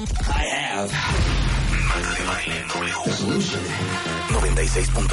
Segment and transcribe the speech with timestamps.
[0.00, 0.88] I have.
[0.88, 3.12] De baile W.
[3.12, 3.60] Solution
[4.30, 5.12] 96.9.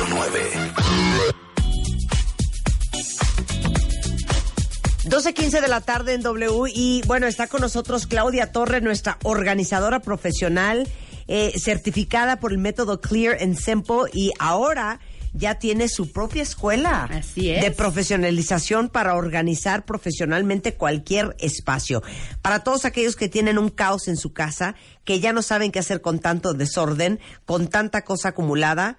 [5.10, 10.00] 12.15 de la tarde en W y bueno, está con nosotros Claudia Torre, nuestra organizadora
[10.00, 10.88] profesional,
[11.28, 15.02] eh, certificada por el método Clear and Simple y ahora
[15.34, 17.62] ya tiene su propia escuela Así es.
[17.62, 22.02] de profesionalización para organizar profesionalmente cualquier espacio.
[22.42, 25.79] Para todos aquellos que tienen un caos en su casa, que ya no saben qué
[25.79, 28.97] hacer con tanto desorden, con tanta cosa acumulada,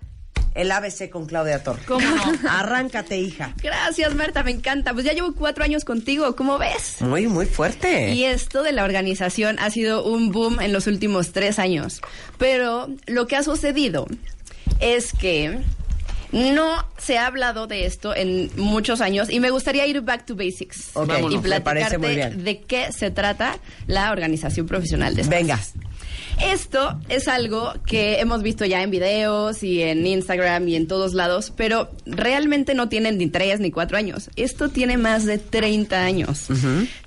[0.55, 1.83] el ABC con Claudia Torre.
[1.87, 2.33] ¿Cómo no?
[2.51, 3.55] Arráncate, hija.
[3.63, 4.93] Gracias, Marta, me encanta.
[4.93, 6.97] Pues ya llevo cuatro años contigo, ¿cómo ves?
[7.01, 8.13] Muy, muy fuerte.
[8.13, 12.01] Y esto de la organización ha sido un boom en los últimos tres años.
[12.39, 14.07] Pero lo que ha sucedido
[14.81, 15.61] es que
[16.33, 20.35] no se ha hablado de esto en muchos años y me gustaría ir back to
[20.35, 22.45] basics y me parece muy platicarte bien.
[22.45, 25.75] de qué se trata la organización profesional de espacios.
[25.75, 25.88] Venga.
[26.43, 31.15] Esto es algo que hemos visto ya en videos y en Instagram y en todos
[31.15, 34.31] lados, pero realmente no tienen ni tres ni cuatro años.
[34.37, 36.47] Esto tiene más de 30 años.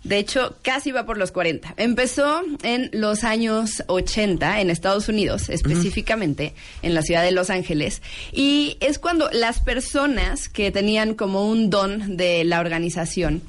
[0.03, 1.75] De hecho, casi va por los 40.
[1.77, 8.01] Empezó en los años 80 en Estados Unidos, específicamente en la ciudad de Los Ángeles.
[8.33, 13.41] Y es cuando las personas que tenían como un don de la organización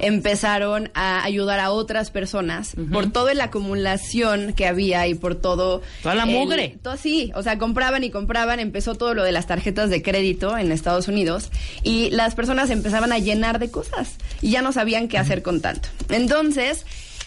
[0.00, 5.82] empezaron a ayudar a otras personas por toda la acumulación que había y por todo
[6.02, 6.78] Toda la el- mugre.
[6.82, 10.56] todo sí, o sea, compraban y compraban, empezó todo lo de las tarjetas de crédito
[10.56, 11.50] en Estados Unidos
[11.82, 15.60] y las personas empezaban a llenar de cosas y ya no sabían qué hacer con
[15.60, 15.88] tanto.
[16.08, 16.84] Entonces,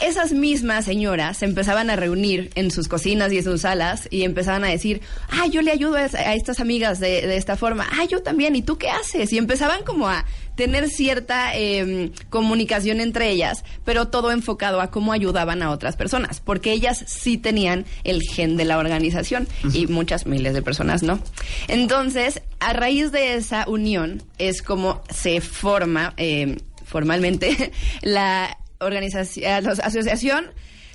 [0.08, 4.24] esas mismas señoras se empezaban a reunir en sus cocinas y en sus salas y
[4.24, 7.88] empezaban a decir, ah, yo le ayudo a, a estas amigas de, de esta forma,
[7.92, 9.32] ah, yo también, ¿y tú qué haces?
[9.34, 15.14] Y empezaban como a tener cierta eh, comunicación entre ellas, pero todo enfocado a cómo
[15.14, 20.26] ayudaban a otras personas, porque ellas sí tenían el gen de la organización y muchas
[20.26, 21.20] miles de personas no.
[21.68, 30.46] Entonces, a raíz de esa unión es como se forma eh, formalmente la organización, Asociación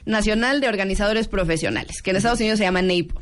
[0.04, 3.20] Nacional de Organizadores Profesionales, que en Estados Unidos se llama NAPO.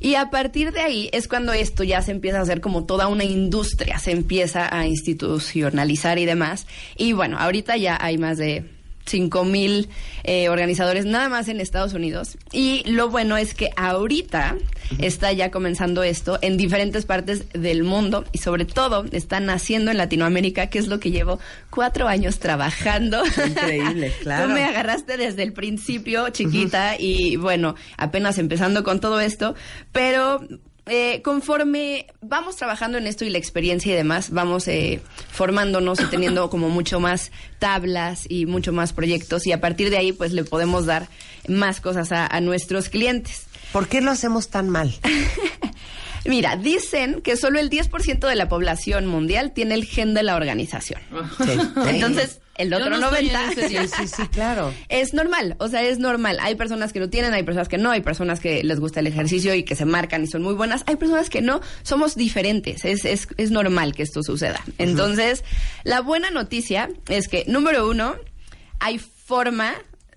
[0.00, 3.06] Y a partir de ahí es cuando esto ya se empieza a hacer como toda
[3.06, 6.66] una industria, se empieza a institucionalizar y demás.
[6.96, 8.64] Y bueno, ahorita ya hay más de
[9.06, 9.88] 5 mil
[10.24, 12.38] eh, organizadores nada más en Estados Unidos.
[12.52, 14.56] Y lo bueno es que ahorita
[14.98, 19.98] está ya comenzando esto en diferentes partes del mundo y sobre todo está naciendo en
[19.98, 21.38] Latinoamérica, que es lo que llevo
[21.70, 23.22] cuatro años trabajando.
[23.26, 24.48] Increíble, claro.
[24.48, 29.54] Tú me agarraste desde el principio, chiquita, y bueno, apenas empezando con todo esto,
[29.92, 30.40] pero
[30.86, 35.00] eh, conforme vamos trabajando en esto y la experiencia y demás, vamos eh,
[35.32, 39.96] formándonos y teniendo como mucho más tablas y mucho más proyectos y a partir de
[39.96, 41.08] ahí pues le podemos dar
[41.48, 43.46] más cosas a, a nuestros clientes.
[43.72, 44.94] ¿Por qué lo hacemos tan mal?
[46.26, 50.36] Mira, dicen que solo el 10% de la población mundial tiene el gen de la
[50.36, 51.00] organización.
[51.86, 54.72] Entonces, el otro no estoy en 90 ese Sí, sí, sí, claro.
[54.88, 56.38] es normal, o sea, es normal.
[56.40, 59.06] Hay personas que lo tienen, hay personas que no, hay personas que les gusta el
[59.06, 62.84] ejercicio y que se marcan y son muy buenas, hay personas que no, somos diferentes,
[62.84, 64.60] es, es, es normal que esto suceda.
[64.78, 65.44] Entonces,
[65.82, 68.14] la buena noticia es que, número uno,
[68.80, 69.74] hay forma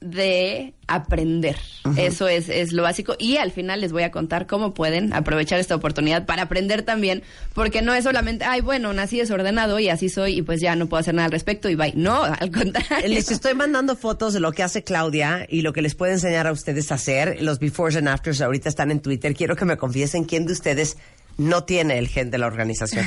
[0.10, 1.58] de aprender.
[1.98, 3.16] Eso es, es lo básico.
[3.20, 7.24] Y al final les voy a contar cómo pueden aprovechar esta oportunidad para aprender también,
[7.54, 10.88] porque no es solamente, ay, bueno, nací desordenado y así soy y pues ya no
[10.88, 11.94] puedo hacer nada al respecto y bye.
[11.96, 13.08] No, al contrario.
[13.08, 16.48] Les estoy mandando fotos de lo que hace Claudia y lo que les puede enseñar
[16.48, 17.42] a ustedes a hacer.
[17.42, 19.34] Los befores and afters ahorita están en Twitter.
[19.34, 20.98] Quiero que me confiesen quién de ustedes
[21.38, 23.06] no tiene el gen de la organización.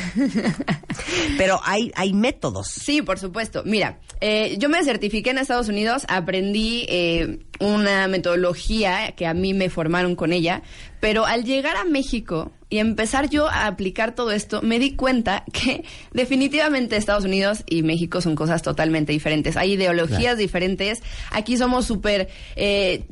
[1.39, 2.69] Pero hay, hay métodos.
[2.69, 3.63] Sí, por supuesto.
[3.65, 9.55] Mira, eh, yo me certifiqué en Estados Unidos, aprendí eh, una metodología que a mí
[9.55, 10.63] me formaron con ella,
[11.01, 15.45] pero al llegar a México y empezar yo a aplicar todo esto, me di cuenta
[15.53, 19.57] que definitivamente Estados Unidos y México son cosas totalmente diferentes.
[19.57, 21.03] Hay ideologías diferentes.
[21.31, 22.29] Aquí somos súper...
[22.57, 23.05] Eh,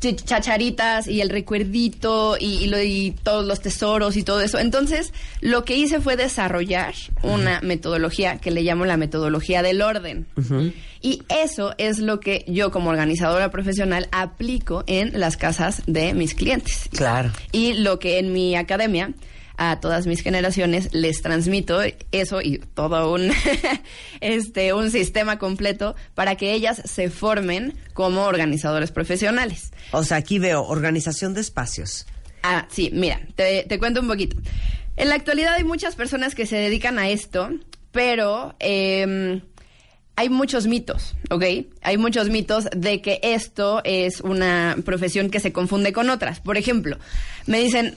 [0.00, 4.58] chacharitas y el recuerdito y, y lo- y todos los tesoros y todo eso.
[4.58, 10.26] Entonces, lo que hice fue desarrollar una metodología que le llamo la metodología del orden.
[11.02, 16.34] Y eso es lo que yo como organizadora profesional aplico en las casas de mis
[16.34, 16.88] clientes.
[16.90, 17.30] Claro.
[17.52, 19.12] Y lo que en mi academia
[19.56, 21.80] a todas mis generaciones les transmito
[22.12, 23.30] eso y todo un
[24.20, 29.72] este un sistema completo para que ellas se formen como organizadores profesionales.
[29.92, 32.06] O sea, aquí veo organización de espacios.
[32.42, 34.36] Ah, sí, mira, te, te cuento un poquito.
[34.96, 37.50] En la actualidad hay muchas personas que se dedican a esto,
[37.92, 39.42] pero em,
[40.16, 41.44] hay muchos mitos, ¿ok?
[41.82, 46.40] Hay muchos mitos de que esto es una profesión que se confunde con otras.
[46.40, 46.98] Por ejemplo,
[47.46, 47.96] me dicen,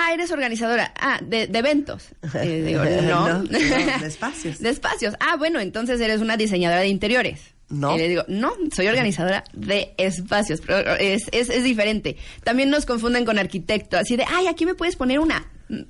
[0.00, 2.04] ah, eres organizadora, ah, de, de eventos.
[2.34, 3.28] Eh, digo, no.
[3.28, 4.58] No, no, de espacios.
[4.60, 5.14] De espacios.
[5.20, 7.40] Ah, bueno, entonces eres una diseñadora de interiores.
[7.70, 7.94] No.
[7.96, 12.16] Y le digo, no, soy organizadora de espacios, pero es, es, es diferente.
[12.42, 15.46] También nos confunden con arquitecto, así de, ay, aquí me puedes poner una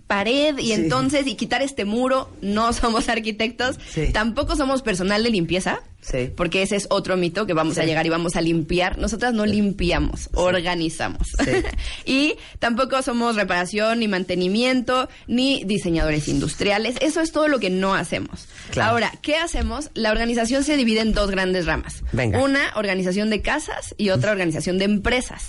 [0.08, 0.72] pared y Sí.
[0.72, 2.30] entonces y quitar este muro.
[2.40, 4.12] No somos arquitectos, Sí.
[4.12, 5.80] tampoco somos personal de limpieza.
[6.00, 6.30] Sí.
[6.34, 8.98] Porque ese es otro mito que vamos a llegar y vamos a limpiar.
[8.98, 11.28] Nosotras no limpiamos, organizamos.
[12.04, 16.96] Y tampoco somos reparación, ni mantenimiento, ni diseñadores industriales.
[17.00, 18.46] Eso es todo lo que no hacemos.
[18.70, 18.92] Claro.
[18.92, 19.90] Ahora, ¿qué hacemos?
[19.94, 22.02] La organización se divide en dos grandes ramas.
[22.12, 22.40] Venga.
[22.40, 25.48] Una organización de casas y otra organización de empresas.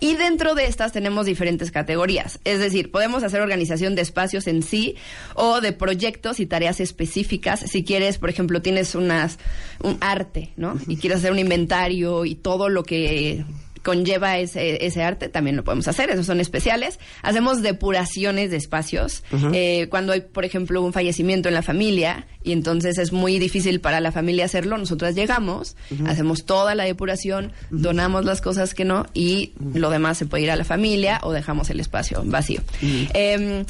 [0.00, 2.38] Y dentro de estas tenemos diferentes categorías.
[2.44, 4.96] Es decir, podemos hacer organización de espacios en sí
[5.34, 7.60] o de proyectos y tareas específicas.
[7.60, 9.38] Si quieres, por ejemplo, tienes unas
[9.84, 10.78] un arte, ¿no?
[10.88, 13.44] Y quieres hacer un inventario y todo lo que
[13.84, 16.98] conlleva ese, ese arte, también lo podemos hacer, esos son especiales.
[17.22, 19.22] Hacemos depuraciones de espacios.
[19.52, 23.80] Eh, cuando hay, por ejemplo, un fallecimiento en la familia y entonces es muy difícil
[23.80, 25.76] para la familia hacerlo, nosotras llegamos,
[26.06, 30.50] hacemos toda la depuración, donamos las cosas que no y lo demás se puede ir
[30.50, 32.62] a la familia o dejamos el espacio vacío.
[33.12, 33.64] Em,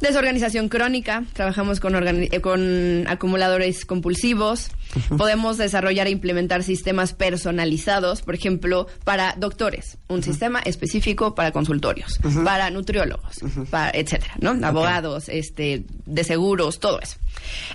[0.00, 1.92] Desorganización crónica, trabajamos con,
[2.40, 4.70] con acumuladores compulsivos,
[5.16, 12.18] podemos desarrollar e implementar sistemas personalizados, por ejemplo, para doctores, un sistema específico para consultorios,
[12.44, 13.40] para nutriólogos,
[13.70, 14.56] para etcétera, ¿no?
[14.66, 17.16] Abogados, este, de seguros, todo eso.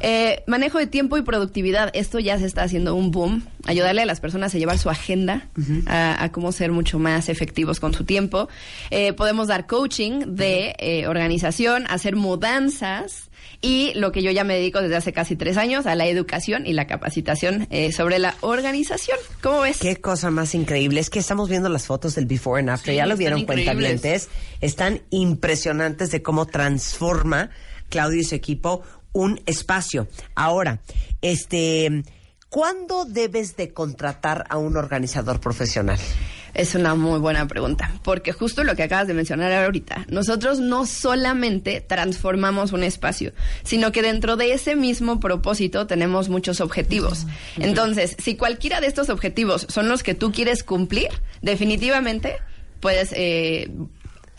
[0.01, 4.05] Eh, manejo de tiempo y productividad, esto ya se está haciendo un boom, ayudarle a
[4.05, 5.47] las personas a llevar su agenda,
[5.87, 8.49] a, a cómo ser mucho más efectivos con su tiempo.
[8.91, 13.29] Eh, podemos dar coaching de eh, organización, hacer mudanzas
[13.61, 16.65] y lo que yo ya me dedico desde hace casi tres años a la educación
[16.65, 19.17] y la capacitación eh, sobre la organización.
[19.41, 19.77] ¿Cómo ves?
[19.79, 20.99] Qué cosa más increíble.
[20.99, 22.93] Es que estamos viendo las fotos del before and after.
[22.93, 24.29] Sí, ya lo vieron cuentavientes.
[24.61, 27.49] Están impresionantes de cómo transforma
[27.89, 28.83] Claudio y su equipo
[29.13, 30.07] un espacio.
[30.35, 30.81] Ahora,
[31.21, 32.03] este,
[32.49, 35.97] ¿cuándo debes de contratar a un organizador profesional?
[36.55, 40.85] Es una muy buena pregunta, porque justo lo que acabas de mencionar ahorita, nosotros no
[40.85, 47.27] solamente transformamos un espacio, sino que dentro de ese mismo propósito tenemos muchos objetivos.
[47.57, 51.09] Entonces, si cualquiera de estos objetivos son los que tú quieres cumplir,
[51.41, 52.37] definitivamente
[52.79, 53.69] puedes eh,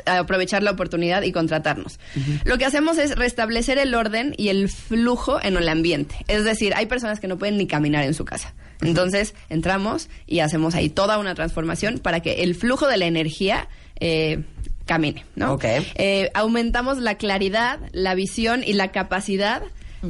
[0.06, 1.98] aprovechar la oportunidad y contratarnos.
[2.44, 6.16] Lo que hacemos es restablecer el orden y el flujo en el ambiente.
[6.28, 8.54] Es decir, hay personas que no pueden ni caminar en su casa.
[8.81, 13.69] Entonces entramos y hacemos ahí toda una transformación para que el flujo de la energía
[14.00, 14.43] eh,
[14.84, 15.55] camine, ¿no?
[15.55, 15.64] Ok.
[15.94, 19.62] Eh, aumentamos la claridad, la visión y la capacidad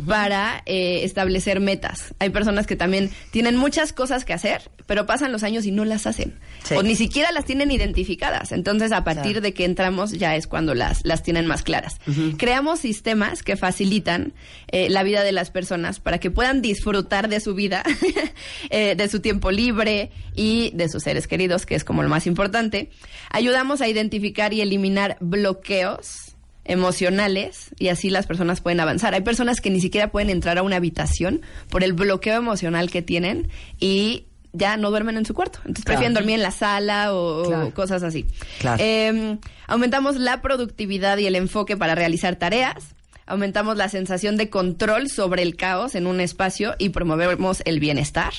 [0.06, 2.14] para eh, establecer metas.
[2.18, 5.84] Hay personas que también tienen muchas cosas que hacer, pero pasan los años y no
[5.84, 6.38] las hacen.
[6.64, 6.74] Sí.
[6.74, 8.52] O ni siquiera las tienen identificadas.
[8.52, 9.40] Entonces, a partir Claro.
[9.40, 11.96] de que entramos ya es cuando las, las tienen más claras.
[12.36, 14.34] Creamos sistemas que facilitan
[14.68, 17.82] eh, la vida de las personas para que puedan disfrutar de su vida,
[18.70, 22.26] eh, de su tiempo libre y de sus seres queridos, que es como lo más
[22.26, 22.90] importante.
[23.30, 26.25] Ayudamos a identificar y eliminar bloqueos
[26.66, 29.14] emocionales y así las personas pueden avanzar.
[29.14, 33.02] Hay personas que ni siquiera pueden entrar a una habitación por el bloqueo emocional que
[33.02, 33.48] tienen
[33.80, 35.58] y ya no duermen en su cuarto.
[35.60, 35.98] Entonces Claro.
[35.98, 37.74] prefieren dormir en la sala o, Claro.
[37.74, 38.24] cosas así.
[38.58, 38.82] Claro.
[38.82, 42.94] Eh, aumentamos la productividad y el enfoque para realizar tareas.
[43.28, 48.32] Aumentamos la sensación de control sobre el caos en un espacio y promovemos el bienestar.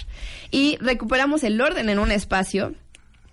[0.49, 2.73] Y recuperamos el orden en un espacio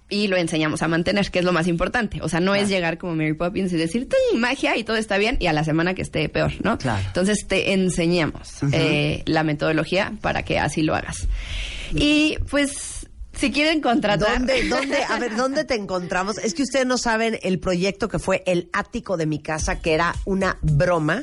[0.08, 2.20] y lo enseñamos a mantener, que es lo más importante.
[2.22, 5.18] O sea, no es llegar como Mary Poppins y decir, "Tin, magia y todo está
[5.18, 6.78] bien, y a la semana que esté peor, ¿no?
[6.78, 7.02] Claro.
[7.06, 11.26] Entonces te enseñamos eh, la metodología para que así lo hagas.
[11.94, 12.93] Y pues,
[13.36, 14.38] si quieren contratar...
[14.38, 16.38] ¿Dónde, dónde, a ver, ¿dónde te encontramos?
[16.38, 19.94] Es que ustedes no saben el proyecto que fue el ático de mi casa, que
[19.94, 21.22] era una broma.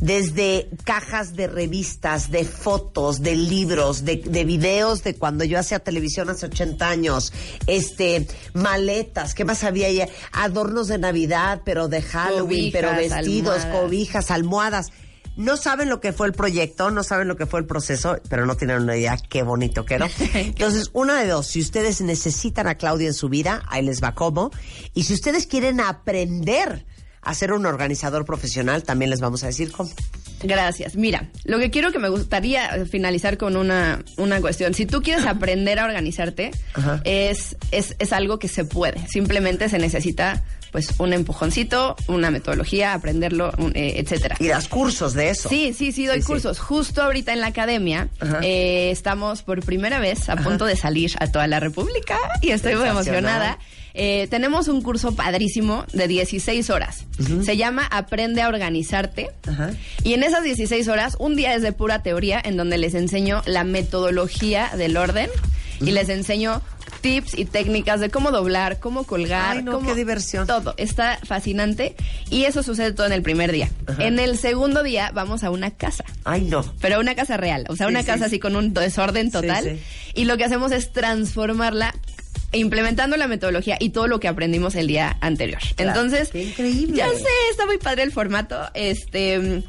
[0.00, 5.78] Desde cajas de revistas, de fotos, de libros, de, de videos de cuando yo hacía
[5.78, 7.32] televisión hace 80 años,
[7.68, 10.02] este, maletas, ¿qué más había ahí?
[10.32, 13.80] Adornos de Navidad, pero de Halloween, pero vestidos, almohadas.
[13.80, 14.92] cobijas, almohadas.
[15.36, 18.46] No saben lo que fue el proyecto, no saben lo que fue el proceso, pero
[18.46, 20.06] no tienen una idea qué bonito quedó.
[20.34, 24.14] Entonces, una de dos, si ustedes necesitan a Claudia en su vida, ahí les va
[24.14, 24.50] cómo.
[24.94, 26.86] Y si ustedes quieren aprender
[27.20, 29.90] a ser un organizador profesional, también les vamos a decir cómo.
[30.42, 30.94] Gracias.
[30.94, 34.74] Mira, lo que quiero que me gustaría finalizar con una, una cuestión.
[34.74, 36.50] Si tú quieres aprender a organizarte,
[37.04, 39.06] es, es, es algo que se puede.
[39.08, 44.34] Simplemente se necesita pues un empujoncito, una metodología, aprenderlo, eh, etcétera.
[44.40, 45.48] Y das cursos de eso.
[45.48, 46.26] Sí, sí, sí, doy Sí, sí.
[46.26, 46.58] cursos.
[46.58, 48.08] Justo ahorita en la academia
[48.42, 52.74] eh, estamos por primera vez a punto de salir a toda la República y estoy
[52.74, 53.56] muy emocionada.
[53.96, 57.04] Eh, tenemos un curso padrísimo de 16 horas.
[57.44, 59.30] Se llama Aprende a organizarte.
[60.02, 63.42] Y en esas 16 horas, un día es de pura teoría en donde les enseño
[63.46, 65.30] la metodología del orden
[65.80, 66.62] y les enseño
[67.04, 70.46] tips y técnicas de cómo doblar, cómo colgar, Ay, no, cómo- qué diversión.
[70.46, 71.94] Todo, está fascinante
[72.30, 73.68] y eso sucede todo en el primer día.
[73.86, 74.04] Ajá.
[74.06, 76.04] En el segundo día vamos a una casa.
[76.24, 76.64] Ay, no.
[76.80, 78.24] Pero una casa real, o sea, Sí, una sí, casa sí.
[78.24, 79.78] así con un desorden total.
[80.14, 81.94] Y lo que hacemos es transformarla
[82.52, 85.60] implementando la metodología y todo lo que aprendimos el día anterior.
[85.76, 86.96] Claro, Entonces, qué increíble.
[86.96, 88.56] ya sé, está muy padre el formato.
[88.74, 89.62] Este,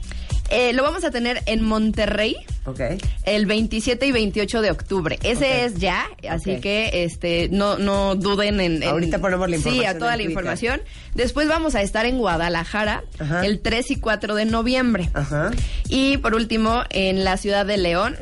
[0.49, 2.35] eh, lo vamos a tener en Monterrey
[2.65, 2.79] Ok.
[3.23, 5.19] el 27 y 28 de octubre.
[5.23, 9.63] Ese es ya, así que este no no duden en, en- Ahorita ponemos la Sí,
[9.69, 10.81] información a toda la información.
[11.13, 13.45] Después vamos a estar en Guadalajara Ajá.
[13.45, 15.09] el 3 y 4 de noviembre.
[15.13, 15.51] Ajá.
[15.89, 18.15] Y por último, en la ciudad de León,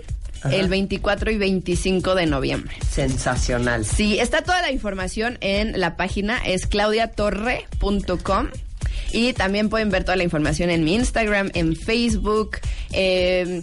[0.44, 0.54] Ajá.
[0.56, 2.76] el 24 y 25 de noviembre.
[2.90, 3.86] Sensacional.
[3.86, 8.48] Sí, está toda la información en la página, es claudiatorre.com.
[9.14, 12.58] Y también pueden ver toda la información en mi Instagram, en Facebook.
[12.92, 13.62] eh,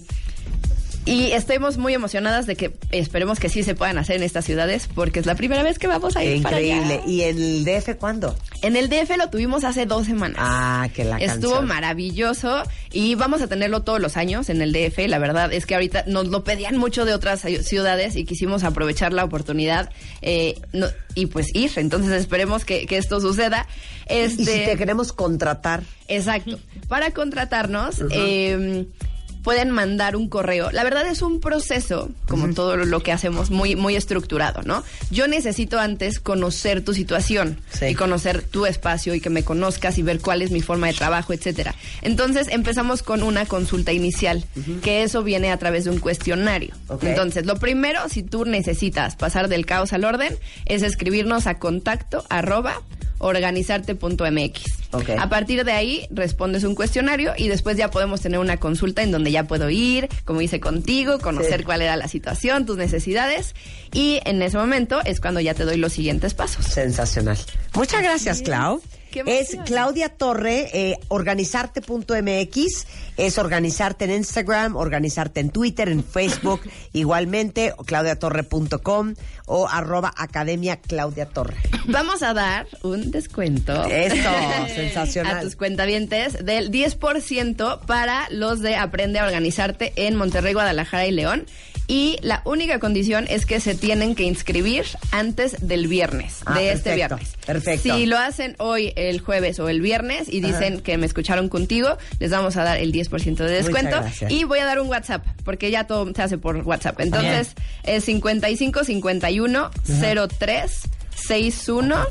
[1.13, 4.89] y estemos muy emocionadas de que esperemos que sí se puedan hacer en estas ciudades,
[4.95, 6.77] porque es la primera vez que vamos a ir para allá.
[6.77, 7.03] Increíble.
[7.07, 8.37] ¿Y el DF cuándo?
[8.63, 10.37] En el DF lo tuvimos hace dos semanas.
[10.41, 11.67] Ah, que la Estuvo canción.
[11.67, 12.63] maravilloso
[12.93, 14.99] y vamos a tenerlo todos los años en el DF.
[15.09, 19.13] La verdad es que ahorita nos lo pedían mucho de otras ciudades y quisimos aprovechar
[19.13, 19.91] la oportunidad
[20.23, 21.73] eh, no- y pues ir.
[21.77, 23.67] Entonces esperemos que, que esto suceda.
[24.07, 26.59] Este, Y si te queremos contratar, Exacto.
[26.89, 28.87] Para contratarnos, eh,
[29.43, 30.71] pueden mandar un correo.
[30.71, 34.83] La verdad es un proceso, como todo lo que hacemos, muy, muy estructurado, ¿no?
[35.11, 37.87] Yo necesito antes conocer tu situación Sí.
[37.87, 40.95] y conocer tu espacio y que me conozcas y ver cuál es mi forma de
[40.95, 41.75] trabajo, etcétera.
[42.03, 44.45] Entonces empezamos con una consulta inicial,
[44.83, 46.75] que eso viene a través de un cuestionario.
[47.03, 52.25] Entonces, lo primero, si tú necesitas pasar del caos al orden, es escribirnos a contacto
[52.29, 52.83] arroba
[53.21, 54.61] organizarte.mx.
[54.93, 55.11] Ok.
[55.19, 59.13] A partir de ahí respondes un cuestionario y después ya podemos tener una consulta en
[59.13, 61.65] donde ya puedo ir, como hice contigo, conocer Sí.
[61.65, 63.55] cuál era la situación, tus necesidades
[63.93, 66.67] y en ese momento es cuando ya te doy los siguientes pasos.
[66.67, 67.39] sensacional.
[67.75, 68.83] Muchas gracias, Clau.
[69.27, 69.57] Es.
[69.67, 72.87] Claudia Torre, eh, organizarte.mx,
[73.17, 76.61] es organizarte en Instagram, organizarte en Twitter, en Facebook,
[76.93, 79.15] igualmente, o claudiatorre.com
[79.47, 81.57] o arroba academia Claudia Torre.
[81.87, 83.85] Vamos a dar un descuento.
[83.85, 84.31] Eso,
[84.75, 85.39] sensacional.
[85.39, 91.13] A tus cuentavientes del 10% para los de Aprende a Organizarte en Monterrey, Guadalajara y
[91.13, 91.47] León.
[91.91, 96.71] Y la única condición es que se tienen que inscribir antes del viernes, Ah, de
[96.71, 97.33] este viernes.
[97.45, 97.97] perfecto.
[97.97, 101.99] Si lo hacen hoy, el jueves o el viernes y dicen que me escucharon contigo,
[102.21, 103.97] les vamos a dar el 10% de descuento.
[104.29, 107.01] Y voy a dar un WhatsApp, porque ya todo se hace por WhatsApp.
[107.01, 109.71] Entonces, es 55 51
[110.39, 110.81] 03
[111.27, 112.07] 61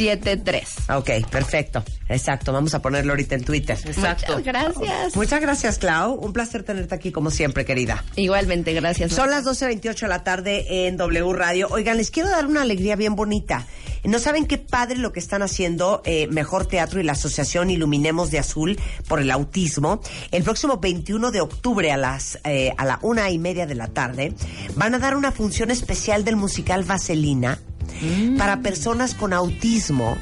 [0.00, 0.90] 73.
[0.96, 1.84] Ok, perfecto.
[2.08, 3.78] Exacto, vamos a ponerlo ahorita en Twitter.
[3.84, 5.14] Muchas gracias.
[5.14, 6.14] Muchas gracias, Clau.
[6.14, 8.02] Un placer tenerte aquí como siempre, querida.
[8.16, 9.12] Igualmente, gracias.
[9.12, 11.68] Son las 12.28 de la tarde en W Radio.
[11.70, 13.66] Oigan, les quiero dar una alegría bien bonita.
[14.02, 18.30] No saben qué padre lo que están haciendo eh, Mejor Teatro y la Asociación Iluminemos
[18.30, 20.00] de Azul por el Autismo.
[20.30, 23.88] El próximo 21 de octubre a las eh, a la una y media de la
[23.88, 24.32] tarde
[24.74, 27.58] van a dar una función especial del musical Vaselina
[28.38, 30.16] para personas con autismo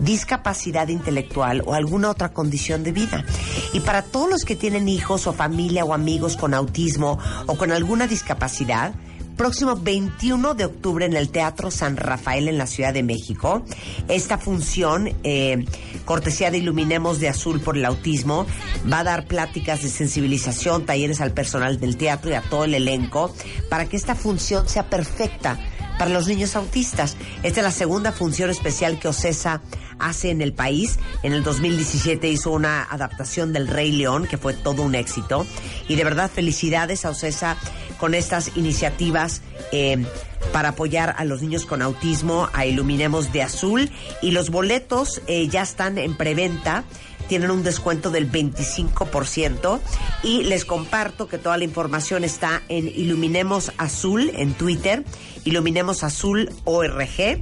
[0.00, 3.24] discapacidad intelectual o alguna otra condición de vida.
[3.72, 7.72] Y para todos los que tienen hijos o familia o amigos con autismo o con
[7.72, 8.94] alguna discapacidad,
[9.38, 13.62] próximo 21 de octubre en el Teatro San Rafael en la Ciudad de México,
[14.08, 15.64] esta función, eh,
[16.04, 18.46] cortesía de Iluminemos de Azul por el Autismo,
[18.92, 22.74] va a dar pláticas de sensibilización, talleres al personal del teatro y a todo el
[22.74, 23.32] elenco,
[23.70, 25.56] para que esta función sea perfecta
[25.98, 27.16] para los niños autistas.
[27.42, 29.60] Esta es la segunda función especial que OCESA
[29.98, 30.98] hace en el país.
[31.22, 35.46] En el 2017 hizo una adaptación del Rey León, que fue todo un éxito.
[35.88, 37.56] Y de verdad, felicidades a OCESA
[37.98, 40.06] con estas iniciativas eh,
[40.52, 43.90] para apoyar a los niños con autismo, a Iluminemos de Azul.
[44.22, 46.84] Y los boletos eh, ya están en preventa
[47.28, 49.80] tienen un descuento del 25%
[50.22, 55.04] y les comparto que toda la información está en Iluminemos Azul en Twitter,
[55.44, 57.40] Iluminemos Azul ORG.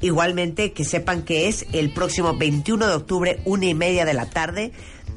[0.00, 4.26] Igualmente que sepan que es el próximo 21 de octubre, una y media de la
[4.26, 4.72] tarde,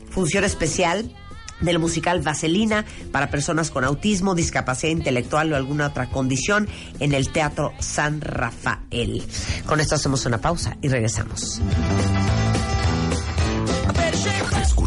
[0.09, 1.13] función especial
[1.61, 6.67] del musical Vaselina para personas con autismo, discapacidad intelectual o alguna otra condición
[6.99, 9.23] en el Teatro San Rafael.
[9.65, 11.61] Con esto hacemos una pausa y regresamos.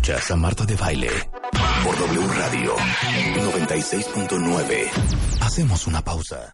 [0.04, 1.08] Escuchas a Marta de Baile
[1.82, 4.90] por W Radio 96.9.
[5.40, 6.52] Hacemos una pausa.